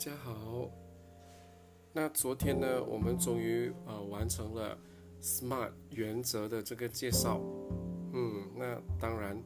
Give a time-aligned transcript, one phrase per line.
[0.00, 0.66] 大家好。
[1.92, 4.74] 那昨天呢，我们终于呃完成了
[5.20, 7.38] SMART 原则的这个介绍。
[8.14, 9.38] 嗯，那当然，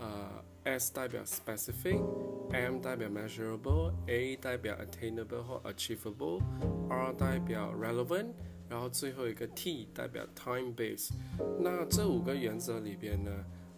[0.00, 8.30] 呃，S 代表 specific，M 代表 measurable，A 代表 attainable 或 achievable，R 代表 relevant，
[8.68, 11.12] 然后最后一个 T 代表 time base。
[11.60, 13.30] 那这五个原则里边呢，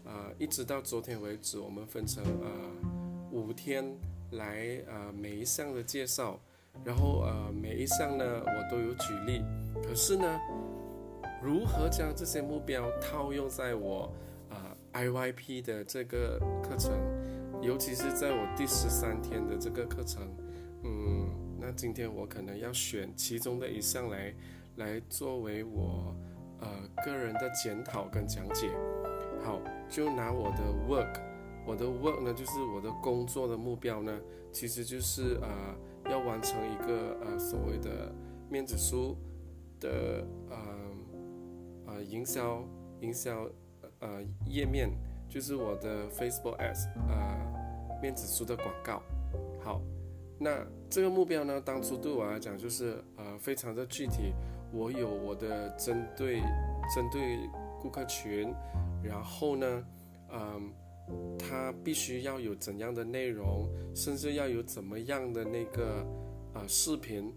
[0.06, 2.50] 呃，一直到昨天为止，我们分成呃
[3.30, 3.84] 五天
[4.32, 6.38] 来呃每一项的介绍。
[6.86, 9.44] 然后呃，每一项呢我都有举例，
[9.86, 10.40] 可是呢，
[11.42, 14.10] 如何将这些目标套用在我
[14.48, 16.92] 啊 IYP 的这个课程，
[17.60, 20.26] 尤其是在我第十三天的这个课程，
[20.82, 21.28] 嗯，
[21.60, 24.34] 那今天我可能要选其中的一项来
[24.76, 26.16] 来作为我
[26.60, 26.68] 呃
[27.04, 28.70] 个人的检讨跟讲解。
[29.44, 29.60] 好，
[29.90, 31.20] 就拿我的 work，
[31.66, 34.18] 我的 work 呢就是我的工作的目标呢，
[34.52, 35.74] 其实就是呃。
[36.10, 38.12] 要完成一个呃所谓的
[38.50, 39.16] 面子书
[39.78, 40.58] 的呃
[41.86, 42.64] 呃营销
[43.00, 43.48] 营销
[44.00, 44.90] 呃页面，
[45.28, 49.00] 就是我的 Facebook Ads 呃面子书的广告。
[49.62, 49.80] 好，
[50.40, 54.32] 那这个目标呢，当初对我来讲就是呃非常的具体，
[54.72, 56.40] 我有我的针对
[56.92, 57.48] 针对
[57.80, 58.52] 顾客群，
[59.04, 59.84] 然后呢，
[60.32, 60.72] 嗯。
[61.38, 66.06] 它必须要有怎样的内容，甚至要有怎么样的那个
[66.54, 67.32] 呃视频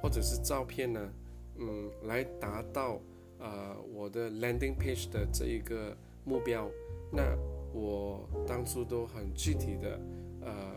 [0.00, 1.12] 或者是照片呢？
[1.58, 3.00] 嗯，来达到
[3.38, 6.70] 呃我的 landing page 的这一个目标。
[7.12, 7.36] 那
[7.72, 10.00] 我当初都很具体的
[10.40, 10.72] 呃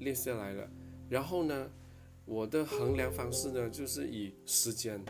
[0.00, 0.68] 列下来了。
[1.08, 1.70] 然后呢，
[2.24, 5.00] 我的衡量方式呢就是以时间，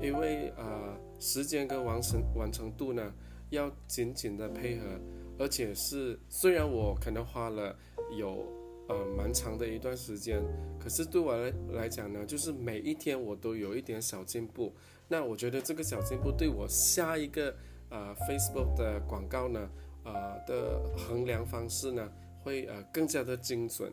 [0.00, 3.12] 因为呃时间跟完成完成度呢
[3.50, 4.84] 要紧紧的配合。
[5.38, 7.76] 而且是，虽然我可能花了
[8.16, 8.46] 有
[8.88, 10.42] 呃蛮长的一段时间，
[10.78, 14.72] 可是对我来来讲呢，就是每一天我都有一点小进步。
[15.08, 17.54] 那我觉得这个小进步对我下一个
[17.90, 19.68] 呃 Facebook 的广告呢，
[20.04, 22.10] 呃的衡量方式呢，
[22.42, 23.92] 会呃更加的精准。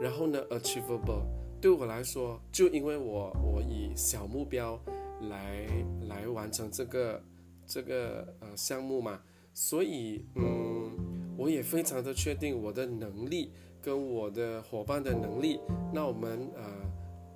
[0.00, 1.24] 然后呢，achievable
[1.60, 4.80] 对我来说，就因为我我以小目标
[5.28, 5.66] 来
[6.08, 7.22] 来完成这个
[7.66, 9.20] 这个呃项目嘛。
[9.52, 10.90] 所以，嗯，
[11.36, 13.50] 我也非常的确定我的能力
[13.82, 15.60] 跟我的伙伴的能力。
[15.92, 16.62] 那我们呃，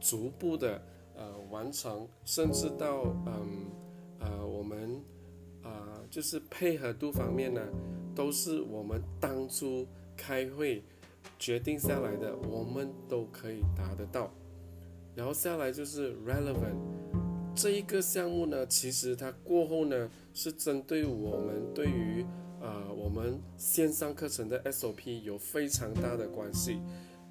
[0.00, 0.80] 逐步的
[1.16, 3.66] 呃完成，甚至到嗯
[4.20, 5.02] 呃我们
[5.62, 7.60] 啊就是配合度方面呢，
[8.14, 9.86] 都是我们当初
[10.16, 10.82] 开会
[11.38, 14.30] 决定下来的，我们都可以达得到。
[15.16, 17.23] 然后下来就是 relevant。
[17.54, 22.24] 这一个项目呢，其实它过后呢是针对我们对于
[22.60, 26.80] 呃我们线上课程的 SOP 有非常大的关系。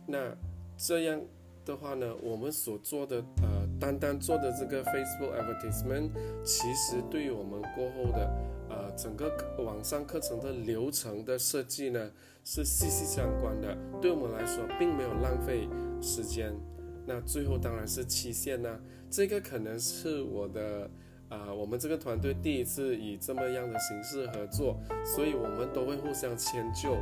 [0.08, 0.36] 那
[0.78, 1.22] 这样
[1.66, 6.10] 的话呢，我们所做的呃单单做的这个 Facebook advertisement，
[6.44, 8.34] 其实对于我们过后的
[8.70, 9.30] 呃整个
[9.60, 12.12] 网上课程的流程的设计呢
[12.46, 13.78] 是息息相关的。
[14.02, 15.68] 对我们来说，并没有浪费
[16.02, 16.54] 时间。
[17.06, 20.90] 那最后当然是期限呢，这个可能是我的，
[21.28, 26.96] 啊，我们这个团队第一次以这么样的形式合作，所以我们都会互相迁就。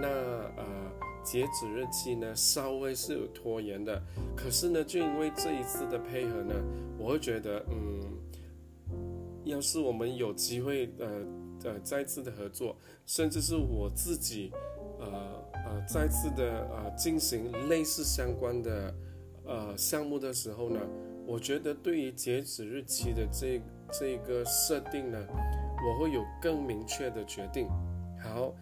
[0.00, 0.08] 那
[0.56, 0.92] 呃，
[1.24, 4.00] 截止日期呢稍微是有拖延的，
[4.36, 6.54] 可是呢，就因为这一次的配合呢，
[6.96, 8.16] 我会觉得，嗯，
[9.44, 11.26] 要是我们有机会，呃
[11.64, 12.76] 呃，再次的合作，
[13.06, 14.52] 甚至是我自己，
[15.00, 18.94] 呃呃，再次的呃进行类似相关的。
[19.48, 20.78] 呃，项目的时候呢，
[21.26, 23.60] 我觉得对于截止日期的这
[23.90, 27.66] 这个设定呢，我会有更明确的决定。
[28.22, 28.54] 好，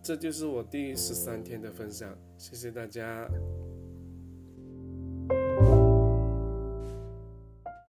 [0.00, 3.28] 这就是我第十三天的分享，谢谢大家。